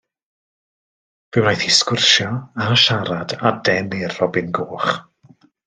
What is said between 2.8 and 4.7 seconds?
siarad, a denu'r robin